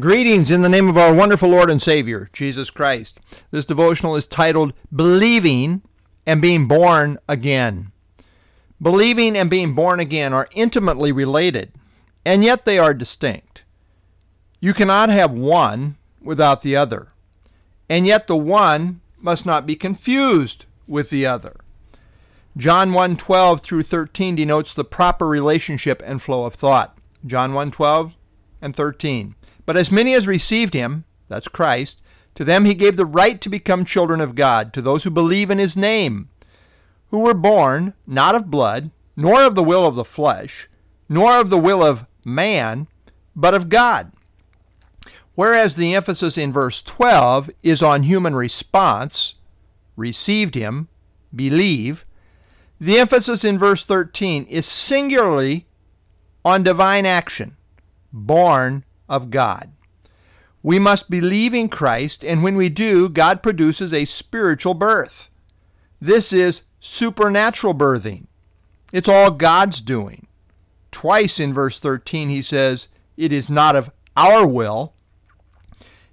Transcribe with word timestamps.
Greetings 0.00 0.50
in 0.50 0.62
the 0.62 0.70
name 0.70 0.88
of 0.88 0.96
our 0.96 1.12
wonderful 1.12 1.50
Lord 1.50 1.68
and 1.68 1.82
Savior, 1.82 2.30
Jesus 2.32 2.70
Christ. 2.70 3.20
This 3.50 3.66
devotional 3.66 4.16
is 4.16 4.24
titled 4.24 4.72
Believing 4.90 5.82
and 6.24 6.40
Being 6.40 6.66
Born 6.66 7.18
Again. 7.28 7.92
Believing 8.80 9.36
and 9.36 9.50
being 9.50 9.74
born 9.74 10.00
again 10.00 10.32
are 10.32 10.48
intimately 10.52 11.12
related, 11.12 11.72
and 12.24 12.42
yet 12.42 12.64
they 12.64 12.78
are 12.78 12.94
distinct. 12.94 13.64
You 14.58 14.72
cannot 14.72 15.10
have 15.10 15.32
one 15.32 15.96
without 16.22 16.62
the 16.62 16.76
other, 16.76 17.08
and 17.90 18.06
yet 18.06 18.26
the 18.26 18.38
one 18.38 19.02
must 19.18 19.44
not 19.44 19.66
be 19.66 19.76
confused 19.76 20.64
with 20.86 21.10
the 21.10 21.26
other. 21.26 21.56
John 22.56 22.92
1:12 22.92 23.60
through 23.60 23.82
13 23.82 24.34
denotes 24.34 24.72
the 24.72 24.84
proper 24.84 25.28
relationship 25.28 26.02
and 26.06 26.22
flow 26.22 26.46
of 26.46 26.54
thought. 26.54 26.96
John 27.26 27.52
1:12 27.52 28.14
and 28.62 28.74
13. 28.74 29.34
But 29.66 29.76
as 29.76 29.92
many 29.92 30.14
as 30.14 30.26
received 30.26 30.74
him, 30.74 31.04
that's 31.28 31.48
Christ, 31.48 32.00
to 32.34 32.44
them 32.44 32.64
he 32.64 32.74
gave 32.74 32.96
the 32.96 33.06
right 33.06 33.40
to 33.40 33.48
become 33.48 33.84
children 33.84 34.20
of 34.20 34.34
God, 34.34 34.72
to 34.72 34.82
those 34.82 35.04
who 35.04 35.10
believe 35.10 35.50
in 35.50 35.58
his 35.58 35.76
name, 35.76 36.28
who 37.08 37.20
were 37.20 37.34
born 37.34 37.94
not 38.06 38.34
of 38.34 38.50
blood, 38.50 38.90
nor 39.16 39.42
of 39.42 39.54
the 39.54 39.62
will 39.62 39.86
of 39.86 39.94
the 39.94 40.04
flesh, 40.04 40.68
nor 41.08 41.38
of 41.38 41.50
the 41.50 41.58
will 41.58 41.84
of 41.84 42.06
man, 42.24 42.86
but 43.34 43.54
of 43.54 43.68
God. 43.68 44.12
Whereas 45.34 45.76
the 45.76 45.94
emphasis 45.94 46.36
in 46.36 46.52
verse 46.52 46.82
12 46.82 47.50
is 47.62 47.82
on 47.82 48.02
human 48.02 48.34
response, 48.34 49.34
received 49.96 50.54
him, 50.54 50.88
believe, 51.34 52.04
the 52.80 52.98
emphasis 52.98 53.44
in 53.44 53.58
verse 53.58 53.84
13 53.84 54.44
is 54.44 54.66
singularly 54.66 55.66
on 56.44 56.62
divine 56.62 57.04
action, 57.04 57.56
born 58.12 58.84
of 59.10 59.28
God. 59.28 59.72
We 60.62 60.78
must 60.78 61.10
believe 61.10 61.52
in 61.52 61.68
Christ, 61.68 62.24
and 62.24 62.42
when 62.42 62.56
we 62.56 62.68
do, 62.68 63.08
God 63.08 63.42
produces 63.42 63.92
a 63.92 64.04
spiritual 64.04 64.74
birth. 64.74 65.28
This 66.00 66.32
is 66.32 66.62
supernatural 66.80 67.74
birthing. 67.74 68.26
It's 68.92 69.08
all 69.08 69.30
God's 69.30 69.80
doing. 69.80 70.26
Twice 70.90 71.38
in 71.38 71.52
verse 71.52 71.78
13, 71.80 72.28
he 72.28 72.42
says, 72.42 72.88
It 73.16 73.32
is 73.32 73.50
not 73.50 73.76
of 73.76 73.90
our 74.16 74.46
will. 74.46 74.94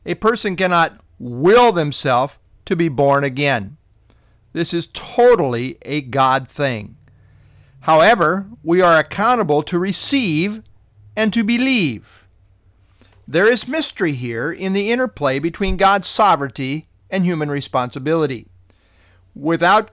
A 0.05 0.15
person 0.15 0.55
cannot 0.55 0.99
will 1.19 1.71
themselves 1.71 2.37
to 2.65 2.75
be 2.75 2.89
born 2.89 3.23
again. 3.23 3.77
This 4.53 4.73
is 4.73 4.87
totally 4.93 5.77
a 5.83 6.01
God 6.01 6.47
thing. 6.47 6.95
However, 7.81 8.47
we 8.63 8.81
are 8.81 8.97
accountable 8.97 9.63
to 9.63 9.79
receive 9.79 10.61
and 11.15 11.33
to 11.33 11.43
believe. 11.43 12.26
There 13.27 13.51
is 13.51 13.67
mystery 13.67 14.13
here 14.13 14.49
in 14.51 14.71
the 14.71 14.89
interplay 14.89 15.39
between 15.39 15.75
God's 15.75 16.07
sovereignty 16.07 16.87
and 17.09 17.25
human 17.25 17.49
responsibility. 17.51 18.47
Without 19.35 19.91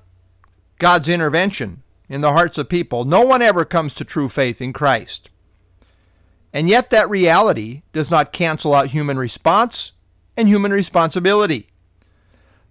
God's 0.79 1.09
intervention 1.09 1.83
in 2.09 2.21
the 2.21 2.33
hearts 2.33 2.59
of 2.59 2.69
people, 2.69 3.05
no 3.05 3.23
one 3.23 3.43
ever 3.43 3.65
comes 3.65 3.93
to 3.95 4.05
true 4.05 4.29
faith 4.29 4.62
in 4.62 4.73
Christ. 4.73 5.31
And 6.53 6.69
yet, 6.69 6.91
that 6.91 7.11
reality 7.11 7.83
does 7.93 8.09
not 8.09 8.33
cancel 8.33 8.73
out 8.73 8.89
human 8.89 9.19
response 9.19 9.91
and 10.37 10.47
human 10.47 10.73
responsibility. 10.73 11.71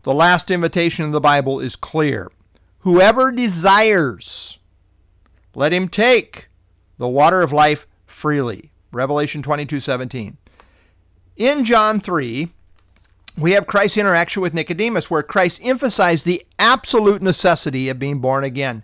The 0.03 0.13
last 0.13 0.49
invitation 0.49 1.03
in 1.03 1.11
the 1.11 1.19
Bible 1.19 1.59
is 1.59 1.75
clear 1.75 2.31
Whoever 2.79 3.31
desires, 3.31 4.57
let 5.55 5.73
him 5.73 5.89
take 5.89 6.47
the 6.97 7.07
water 7.07 7.41
of 7.41 7.51
life 7.51 7.85
freely. 8.05 8.71
Revelation 8.91 9.41
22 9.41 9.81
17. 9.81 10.37
In 11.35 11.63
John 11.63 11.99
3, 11.99 12.49
we 13.37 13.51
have 13.53 13.65
Christ's 13.65 13.97
interaction 13.97 14.41
with 14.41 14.53
Nicodemus, 14.53 15.09
where 15.09 15.23
Christ 15.23 15.59
emphasized 15.63 16.25
the 16.25 16.45
absolute 16.59 17.21
necessity 17.21 17.89
of 17.89 17.97
being 17.97 18.19
born 18.19 18.43
again. 18.43 18.83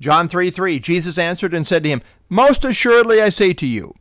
John 0.00 0.28
3 0.28 0.50
3, 0.50 0.78
Jesus 0.80 1.18
answered 1.18 1.54
and 1.54 1.66
said 1.66 1.84
to 1.84 1.88
him, 1.88 2.02
Most 2.28 2.64
assuredly 2.64 3.20
I 3.22 3.28
say 3.28 3.52
to 3.54 3.66
you, 3.66 3.94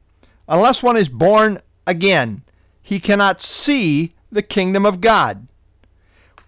unless 0.47 0.81
one 0.81 0.97
is 0.97 1.09
born 1.09 1.59
again, 1.85 2.43
he 2.81 2.99
cannot 2.99 3.41
see 3.41 4.16
the 4.31 4.41
kingdom 4.41 4.85
of 4.85 5.01
God. 5.01 5.47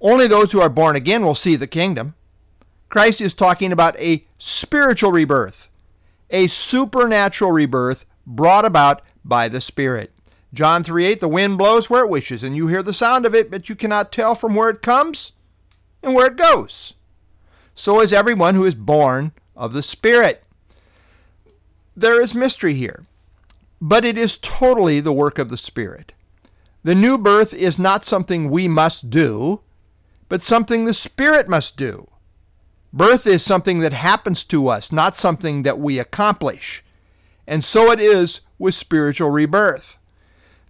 Only 0.01 0.27
those 0.27 0.51
who 0.51 0.61
are 0.61 0.69
born 0.69 0.95
again 0.95 1.23
will 1.23 1.35
see 1.35 1.55
the 1.55 1.67
kingdom. 1.67 2.15
Christ 2.89 3.21
is 3.21 3.33
talking 3.33 3.71
about 3.71 3.99
a 3.99 4.25
spiritual 4.39 5.11
rebirth, 5.11 5.69
a 6.31 6.47
supernatural 6.47 7.51
rebirth 7.51 8.05
brought 8.25 8.65
about 8.65 9.03
by 9.23 9.47
the 9.47 9.61
Spirit. 9.61 10.11
John 10.53 10.83
3 10.83 11.05
8, 11.05 11.19
the 11.19 11.27
wind 11.27 11.57
blows 11.57 11.89
where 11.89 12.03
it 12.03 12.09
wishes, 12.09 12.43
and 12.43 12.55
you 12.55 12.67
hear 12.67 12.81
the 12.81 12.93
sound 12.93 13.25
of 13.25 13.35
it, 13.35 13.51
but 13.51 13.69
you 13.69 13.75
cannot 13.75 14.11
tell 14.11 14.33
from 14.33 14.55
where 14.55 14.69
it 14.69 14.81
comes 14.81 15.33
and 16.01 16.15
where 16.15 16.27
it 16.27 16.37
goes. 16.37 16.93
So 17.75 18.01
is 18.01 18.11
everyone 18.11 18.55
who 18.55 18.65
is 18.65 18.75
born 18.75 19.31
of 19.55 19.73
the 19.73 19.83
Spirit. 19.83 20.43
There 21.95 22.21
is 22.21 22.33
mystery 22.33 22.73
here, 22.73 23.05
but 23.79 24.03
it 24.03 24.17
is 24.17 24.37
totally 24.37 24.99
the 24.99 25.13
work 25.13 25.37
of 25.37 25.49
the 25.49 25.57
Spirit. 25.57 26.13
The 26.83 26.95
new 26.95 27.17
birth 27.17 27.53
is 27.53 27.77
not 27.77 28.05
something 28.05 28.49
we 28.49 28.67
must 28.67 29.09
do, 29.09 29.61
but 30.29 30.41
something 30.41 30.85
the 30.85 30.93
Spirit 30.93 31.47
must 31.47 31.77
do. 31.77 32.09
Birth 32.91 33.27
is 33.27 33.43
something 33.43 33.81
that 33.81 33.93
happens 33.93 34.43
to 34.45 34.67
us, 34.67 34.91
not 34.91 35.15
something 35.15 35.61
that 35.63 35.77
we 35.77 35.99
accomplish. 35.99 36.83
And 37.45 37.63
so 37.63 37.91
it 37.91 37.99
is 37.99 38.41
with 38.57 38.73
spiritual 38.73 39.29
rebirth. 39.29 39.98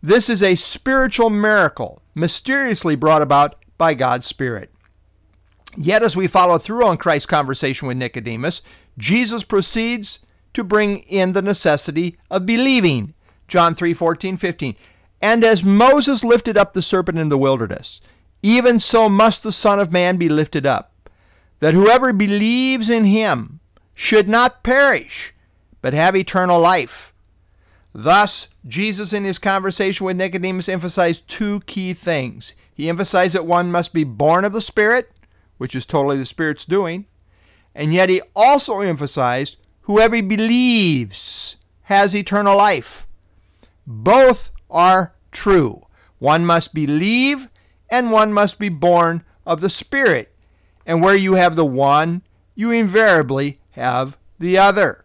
This 0.02 0.30
is 0.30 0.42
a 0.42 0.56
spiritual 0.56 1.30
miracle, 1.30 2.02
mysteriously 2.16 2.96
brought 2.96 3.22
about 3.22 3.56
by 3.78 3.94
God's 3.94 4.28
Spirit. 4.28 4.72
Yet, 5.78 6.04
as 6.04 6.16
we 6.16 6.28
follow 6.28 6.58
through 6.58 6.86
on 6.86 6.98
Christ's 6.98 7.26
conversation 7.26 7.88
with 7.88 7.98
Nicodemus, 7.98 8.62
Jesus 8.98 9.44
proceeds 9.44 10.20
to 10.54 10.64
bring 10.64 11.00
in 11.00 11.34
the 11.34 11.42
necessity 11.42 12.18
of 12.32 12.46
believing. 12.46 13.14
John 13.48 13.76
3 13.76 13.94
14, 13.94 14.38
15. 14.38 14.76
And 15.22 15.44
as 15.44 15.64
Moses 15.64 16.24
lifted 16.24 16.58
up 16.58 16.74
the 16.74 16.82
serpent 16.82 17.20
in 17.20 17.28
the 17.28 17.38
wilderness, 17.38 18.00
even 18.42 18.80
so 18.80 19.10
must 19.10 19.44
the 19.44 19.52
Son 19.52 19.80
of 19.80 19.92
Man 19.92 20.18
be 20.18 20.30
lifted 20.30 20.66
up, 20.66 20.94
that 21.60 21.74
whoever 21.74 22.14
believes 22.14 22.90
in 22.90 23.06
him 23.06 23.60
should 23.94 24.30
not 24.30 24.64
perish, 24.64 25.34
but 25.82 25.94
have 25.94 26.16
eternal 26.16 26.60
life. 26.60 27.14
Thus, 27.94 28.50
Jesus, 28.68 29.14
in 29.14 29.24
his 29.24 29.40
conversation 29.40 30.06
with 30.06 30.18
Nicodemus, 30.18 30.70
emphasized 30.70 31.28
two 31.28 31.62
key 31.62 31.94
things. 31.94 32.54
He 32.74 32.88
emphasized 32.88 33.36
that 33.36 33.46
one 33.46 33.72
must 33.72 33.94
be 33.94 34.04
born 34.04 34.46
of 34.46 34.54
the 34.54 34.62
Spirit, 34.62 35.12
which 35.58 35.76
is 35.76 35.86
totally 35.86 36.18
the 36.18 36.26
Spirit's 36.26 36.66
doing, 36.66 37.06
and 37.74 37.94
yet 37.94 38.10
he 38.10 38.22
also 38.36 38.80
emphasized 38.82 39.58
whoever 39.82 40.22
believes 40.22 41.58
has 41.84 42.16
eternal 42.16 42.56
life. 42.56 43.08
Both 43.88 44.52
are 44.70 45.16
true. 45.32 45.88
One 46.20 46.46
must 46.46 46.74
believe, 46.74 47.50
and 47.90 48.12
one 48.12 48.32
must 48.34 48.60
be 48.60 48.70
born 48.70 49.24
of 49.46 49.62
the 49.62 49.70
Spirit. 49.70 50.34
And 50.86 51.02
where 51.02 51.16
you 51.16 51.34
have 51.34 51.56
the 51.56 51.66
one, 51.66 52.22
you 52.54 52.72
invariably 52.72 53.60
have 53.72 54.18
the 54.38 54.58
other 54.58 55.04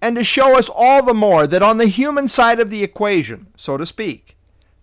and 0.00 0.16
to 0.16 0.24
show 0.24 0.58
us 0.58 0.68
all 0.74 1.02
the 1.02 1.14
more 1.14 1.46
that 1.46 1.62
on 1.62 1.78
the 1.78 1.86
human 1.86 2.28
side 2.28 2.60
of 2.60 2.70
the 2.70 2.82
equation, 2.82 3.48
so 3.56 3.76
to 3.76 3.86
speak, 3.86 4.36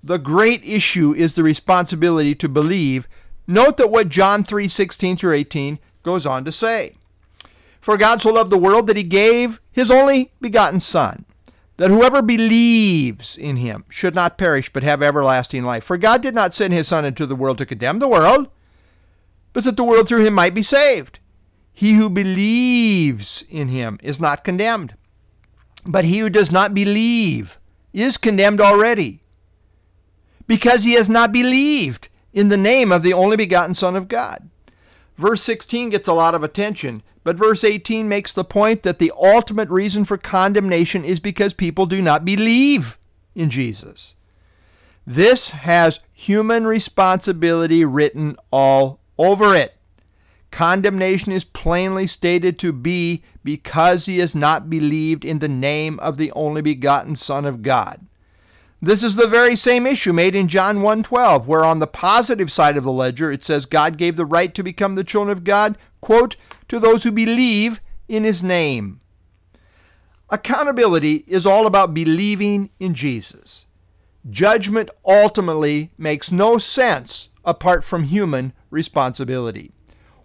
the 0.04 0.18
great 0.18 0.64
issue 0.66 1.14
is 1.14 1.36
the 1.36 1.44
responsibility 1.44 2.36
to 2.36 2.50
believe. 2.50 3.08
Note 3.48 3.78
that 3.78 3.90
what 3.90 4.10
John 4.10 4.44
3:16 4.44 5.16
through 5.18 5.34
18 5.34 5.80
goes 6.02 6.26
on 6.26 6.44
to 6.46 6.52
say. 6.52 6.96
For 7.80 7.98
God 7.98 8.22
so 8.22 8.34
loved 8.34 8.50
the 8.50 8.58
world 8.58 8.88
that 8.88 8.98
he 8.98 9.04
gave 9.04 9.60
his 9.72 9.92
only 9.92 10.32
begotten 10.42 10.80
son, 10.80 11.26
that 11.78 11.90
whoever 11.90 12.22
believes 12.22 13.38
in 13.38 13.58
him 13.58 13.86
should 13.90 14.16
not 14.16 14.38
perish 14.38 14.72
but 14.72 14.84
have 14.84 15.02
everlasting 15.02 15.64
life. 15.64 15.84
For 15.84 15.98
God 15.98 16.22
did 16.22 16.34
not 16.34 16.54
send 16.54 16.74
his 16.74 16.88
son 16.88 17.06
into 17.06 17.26
the 17.26 17.36
world 17.36 17.58
to 17.60 17.66
condemn 17.66 18.00
the 18.00 18.08
world, 18.08 18.50
but 19.52 19.64
that 19.64 19.78
the 19.78 19.84
world 19.84 20.08
through 20.08 20.26
him 20.26 20.34
might 20.34 20.54
be 20.54 20.64
saved. 20.64 21.20
He 21.74 21.94
who 21.94 22.10
believes 22.10 23.46
in 23.50 23.68
him 23.70 24.00
is 24.04 24.20
not 24.20 24.44
condemned 24.44 24.96
but 25.86 26.06
he 26.06 26.20
who 26.20 26.30
does 26.30 26.52
not 26.52 26.74
believe 26.74 27.58
is 27.92 28.18
condemned 28.18 28.62
already, 28.62 29.22
because 30.48 30.84
he 30.84 30.94
has 30.94 31.10
not 31.10 31.32
believed 31.32 32.10
in 32.34 32.50
the 32.50 32.58
name 32.58 32.92
of 32.92 33.04
the 33.04 33.14
only 33.14 33.38
begotten 33.38 33.74
Son 33.74 33.96
of 33.96 34.08
God. 34.08 34.50
Verse 35.18 35.42
16 35.44 35.90
gets 35.90 36.08
a 36.08 36.14
lot 36.14 36.34
of 36.34 36.44
attention, 36.44 37.04
but 37.24 37.36
verse 37.36 37.64
18 37.64 38.10
makes 38.10 38.34
the 38.34 38.44
point 38.44 38.84
that 38.84 39.00
the 39.00 39.14
ultimate 39.16 39.70
reason 39.70 40.04
for 40.04 40.18
condemnation 40.18 41.06
is 41.06 41.20
because 41.20 41.54
people 41.54 41.86
do 41.86 42.02
not 42.02 42.26
believe 42.26 42.98
in 43.36 43.50
Jesus. 43.50 44.16
This 45.06 45.50
has 45.50 46.00
human 46.14 46.66
responsibility 46.66 47.86
written 47.86 48.38
all 48.52 49.00
over 49.18 49.56
it. 49.56 49.76
Condemnation 50.54 51.32
is 51.32 51.46
plainly 51.46 52.06
stated 52.06 52.60
to 52.60 52.72
be 52.72 53.24
because 53.44 54.06
he 54.06 54.20
has 54.20 54.36
not 54.36 54.70
believed 54.70 55.26
in 55.26 55.40
the 55.40 55.48
name 55.48 56.00
of 56.00 56.18
the 56.18 56.32
only 56.34 56.62
begotten 56.62 57.16
Son 57.16 57.44
of 57.44 57.64
God. 57.64 58.06
This 58.80 59.02
is 59.02 59.16
the 59.16 59.26
very 59.26 59.56
same 59.56 59.88
issue 59.88 60.14
made 60.14 60.36
in 60.36 60.48
John 60.48 60.84
1:12, 60.84 61.48
where 61.48 61.66
on 61.66 61.80
the 61.80 61.88
positive 61.88 62.52
side 62.52 62.78
of 62.78 62.84
the 62.84 62.92
ledger 62.92 63.32
it 63.32 63.44
says 63.44 63.66
God 63.66 63.98
gave 63.98 64.16
the 64.16 64.28
right 64.28 64.54
to 64.54 64.62
become 64.62 64.94
the 64.94 65.04
children 65.04 65.36
of 65.36 65.44
God, 65.44 65.76
quote, 66.02 66.36
to 66.68 66.80
those 66.80 67.02
who 67.02 67.12
believe 67.12 67.82
in 68.08 68.24
his 68.24 68.44
name. 68.44 69.00
Accountability 70.30 71.24
is 71.26 71.48
all 71.48 71.66
about 71.66 71.96
believing 71.96 72.70
in 72.80 72.94
Jesus. 72.94 73.66
Judgment 74.30 74.92
ultimately 75.04 75.90
makes 75.98 76.32
no 76.32 76.60
sense 76.60 77.30
apart 77.44 77.84
from 77.84 78.04
human 78.04 78.54
responsibility. 78.70 79.72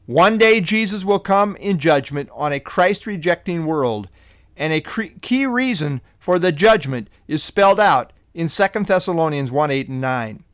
One 0.09 0.39
day 0.39 0.63
Jesus 0.63 1.05
will 1.05 1.19
come 1.19 1.55
in 1.57 1.79
judgment 1.79 2.31
on 2.33 2.51
a 2.51 2.61
Christ 2.61 3.07
rejecting 3.07 3.67
world, 3.67 4.09
and 4.57 4.73
a 4.73 4.81
key 4.81 5.45
reason 5.45 6.01
for 6.19 6.39
the 6.39 6.51
judgment 6.51 7.11
is 7.27 7.45
spelled 7.45 7.79
out 7.79 8.15
in 8.33 8.49
2 8.49 8.67
Thessalonians 8.85 9.53
1 9.53 9.71
8 9.71 9.89
and 9.91 10.01
9, 10.01 10.45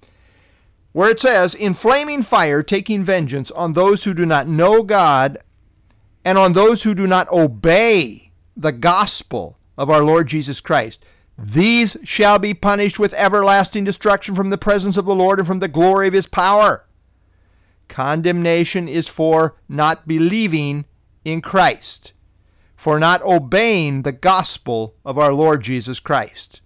where 0.91 1.09
it 1.09 1.21
says, 1.21 1.55
In 1.55 1.73
flaming 1.73 2.25
fire, 2.25 2.65
taking 2.65 3.05
vengeance 3.05 3.53
on 3.53 3.75
those 3.75 4.03
who 4.03 4.13
do 4.13 4.27
not 4.27 4.49
know 4.49 4.83
God 4.83 5.39
and 6.25 6.37
on 6.37 6.55
those 6.55 6.83
who 6.83 6.93
do 6.93 7.07
not 7.07 7.31
obey 7.31 8.33
the 8.57 8.73
gospel 8.73 9.57
of 9.79 9.89
our 9.89 10.03
Lord 10.03 10.27
Jesus 10.27 10.61
Christ. 10.61 11.05
These 11.39 11.97
shall 12.03 12.41
be 12.41 12.55
punished 12.55 12.99
with 12.99 13.15
everlasting 13.15 13.85
destruction 13.85 14.35
from 14.35 14.51
the 14.51 14.59
presence 14.59 14.97
of 14.97 15.07
the 15.07 15.15
Lord 15.15 15.39
and 15.39 15.47
from 15.47 15.61
the 15.61 15.69
glory 15.69 16.09
of 16.09 16.15
his 16.15 16.27
power. 16.27 16.84
Condemnation 17.89 18.89
is 18.89 19.09
for 19.09 19.57
not 19.69 20.09
believing 20.09 20.85
in 21.25 21.41
Christ, 21.41 22.13
for 22.77 22.99
not 22.99 23.23
obeying 23.23 24.03
the 24.03 24.13
gospel 24.13 24.95
of 25.05 25.19
our 25.19 25.33
Lord 25.33 25.63
Jesus 25.63 26.01
Christ. 26.01 26.61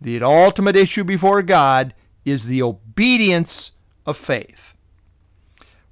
The 0.00 0.22
ultimate 0.22 0.76
issue 0.76 1.04
before 1.04 1.42
God 1.42 1.94
is 2.24 2.46
the 2.46 2.62
obedience 2.62 3.72
of 4.06 4.16
faith. 4.16 4.74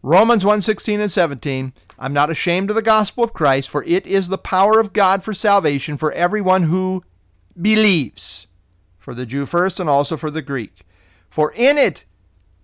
Romans 0.02 0.44
1:16 0.44 1.00
and 1.00 1.10
17 1.10 1.72
I'm 1.98 2.12
not 2.12 2.30
ashamed 2.30 2.70
of 2.70 2.76
the 2.76 2.82
gospel 2.82 3.24
of 3.24 3.32
Christ 3.32 3.68
for 3.68 3.82
it 3.84 4.06
is 4.06 4.28
the 4.28 4.38
power 4.38 4.78
of 4.78 4.92
God 4.92 5.24
for 5.24 5.34
salvation 5.34 5.96
for 5.96 6.12
everyone 6.12 6.64
who 6.64 7.02
believes 7.60 8.46
for 8.98 9.14
the 9.14 9.26
Jew 9.26 9.46
first 9.46 9.80
and 9.80 9.90
also 9.90 10.16
for 10.16 10.30
the 10.30 10.42
Greek 10.42 10.82
for 11.28 11.52
in 11.52 11.76
it 11.76 12.04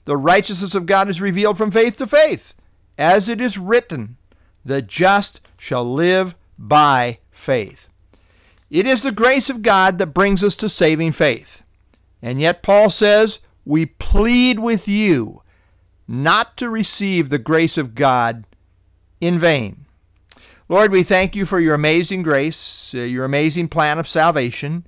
the 0.04 0.16
righteousness 0.16 0.75
of 0.75 0.87
God 0.87 1.08
is 1.08 1.20
revealed 1.20 1.58
from 1.58 1.70
faith 1.70 1.96
to 1.96 2.06
faith 2.06 2.54
as 2.99 3.28
it 3.28 3.40
is 3.40 3.58
written 3.58 4.16
the 4.64 4.82
just 4.82 5.40
shall 5.56 5.84
live 5.84 6.34
by 6.58 7.19
faith 7.31 7.88
it 8.72 8.87
is 8.87 9.02
the 9.02 9.12
grace 9.12 9.50
of 9.50 9.60
God 9.60 9.99
that 9.99 10.14
brings 10.14 10.43
us 10.43 10.56
to 10.56 10.69
saving 10.70 11.12
faith. 11.12 11.62
And 12.22 12.40
yet, 12.40 12.62
Paul 12.62 12.88
says, 12.88 13.38
we 13.66 13.84
plead 13.84 14.60
with 14.60 14.88
you 14.88 15.43
not 16.08 16.56
to 16.56 16.70
receive 16.70 17.28
the 17.28 17.38
grace 17.38 17.76
of 17.76 17.94
God 17.94 18.46
in 19.20 19.38
vain. 19.38 19.84
Lord, 20.70 20.90
we 20.90 21.02
thank 21.02 21.37
you 21.37 21.44
for 21.44 21.60
your 21.60 21.75
amazing 21.75 22.22
grace, 22.22 22.94
uh, 22.94 23.00
your 23.00 23.26
amazing 23.26 23.69
plan 23.69 23.99
of 23.99 24.08
salvation. 24.08 24.87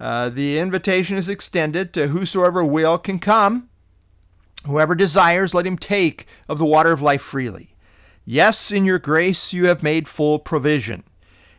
Uh, 0.00 0.30
the 0.30 0.58
invitation 0.58 1.18
is 1.18 1.28
extended 1.28 1.92
to 1.92 2.08
whosoever 2.08 2.64
will 2.64 2.96
can 2.96 3.18
come. 3.18 3.68
Whoever 4.66 4.94
desires, 4.94 5.54
let 5.54 5.66
him 5.66 5.78
take 5.78 6.26
of 6.48 6.58
the 6.58 6.66
water 6.66 6.92
of 6.92 7.02
life 7.02 7.22
freely. 7.22 7.76
Yes, 8.24 8.72
in 8.72 8.84
your 8.84 8.98
grace 8.98 9.52
you 9.52 9.66
have 9.66 9.82
made 9.82 10.08
full 10.08 10.38
provision. 10.38 11.04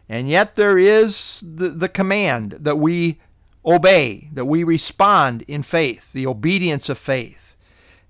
And 0.09 0.29
yet 0.29 0.55
there 0.55 0.77
is 0.77 1.43
the, 1.45 1.69
the 1.69 1.89
command 1.89 2.51
that 2.59 2.77
we 2.77 3.19
obey, 3.65 4.29
that 4.31 4.45
we 4.45 4.63
respond 4.63 5.43
in 5.47 5.63
faith, 5.63 6.13
the 6.13 6.27
obedience 6.27 6.89
of 6.89 6.97
faith. 6.97 7.55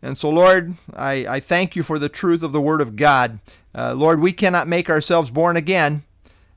And 0.01 0.17
so, 0.17 0.29
Lord, 0.29 0.75
I, 0.95 1.25
I 1.27 1.39
thank 1.39 1.75
you 1.75 1.81
for 1.81 1.97
the 1.97 2.09
truth 2.09 2.43
of 2.43 2.51
the 2.51 2.61
Word 2.61 2.81
of 2.81 2.95
God. 2.95 3.39
Uh, 3.73 3.93
Lord, 3.93 4.19
we 4.19 4.31
cannot 4.31 4.67
make 4.67 4.89
ourselves 4.89 5.31
born 5.31 5.57
again, 5.57 6.03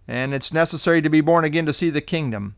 and 0.06 0.34
it's 0.34 0.52
necessary 0.52 1.00
to 1.00 1.08
be 1.08 1.22
born 1.22 1.44
again 1.44 1.64
to 1.66 1.72
see 1.72 1.88
the 1.88 2.02
kingdom. 2.02 2.56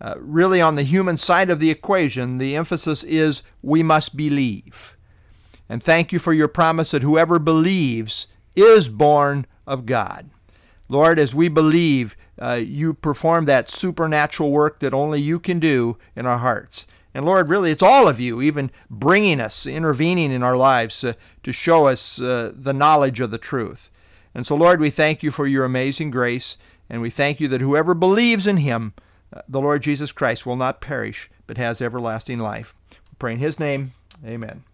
Uh, 0.00 0.14
really, 0.18 0.60
on 0.60 0.76
the 0.76 0.82
human 0.82 1.16
side 1.16 1.50
of 1.50 1.60
the 1.60 1.70
equation, 1.70 2.38
the 2.38 2.54
emphasis 2.54 3.02
is 3.02 3.42
we 3.62 3.82
must 3.82 4.16
believe. 4.16 4.97
And 5.68 5.82
thank 5.82 6.12
you 6.12 6.18
for 6.18 6.32
your 6.32 6.48
promise 6.48 6.92
that 6.92 7.02
whoever 7.02 7.38
believes 7.38 8.26
is 8.56 8.88
born 8.88 9.46
of 9.66 9.86
God. 9.86 10.30
Lord, 10.88 11.18
as 11.18 11.34
we 11.34 11.48
believe, 11.48 12.16
uh, 12.40 12.60
you 12.64 12.94
perform 12.94 13.44
that 13.44 13.70
supernatural 13.70 14.50
work 14.50 14.80
that 14.80 14.94
only 14.94 15.20
you 15.20 15.38
can 15.38 15.58
do 15.58 15.98
in 16.16 16.24
our 16.24 16.38
hearts. 16.38 16.86
And 17.14 17.26
Lord, 17.26 17.48
really, 17.48 17.70
it's 17.70 17.82
all 17.82 18.08
of 18.08 18.20
you, 18.20 18.40
even 18.40 18.70
bringing 18.88 19.40
us, 19.40 19.66
intervening 19.66 20.30
in 20.30 20.42
our 20.42 20.56
lives 20.56 21.02
uh, 21.02 21.14
to 21.42 21.52
show 21.52 21.86
us 21.86 22.20
uh, 22.20 22.52
the 22.54 22.72
knowledge 22.72 23.20
of 23.20 23.30
the 23.30 23.38
truth. 23.38 23.90
And 24.34 24.46
so, 24.46 24.54
Lord, 24.54 24.80
we 24.80 24.90
thank 24.90 25.22
you 25.22 25.30
for 25.30 25.46
your 25.46 25.64
amazing 25.64 26.10
grace, 26.10 26.58
and 26.88 27.02
we 27.02 27.10
thank 27.10 27.40
you 27.40 27.48
that 27.48 27.60
whoever 27.60 27.94
believes 27.94 28.46
in 28.46 28.58
him, 28.58 28.92
uh, 29.32 29.40
the 29.48 29.60
Lord 29.60 29.82
Jesus 29.82 30.12
Christ, 30.12 30.46
will 30.46 30.56
not 30.56 30.80
perish, 30.80 31.30
but 31.46 31.58
has 31.58 31.82
everlasting 31.82 32.38
life. 32.38 32.74
We 32.90 33.16
pray 33.18 33.32
in 33.32 33.38
his 33.38 33.58
name. 33.58 33.92
Amen. 34.24 34.67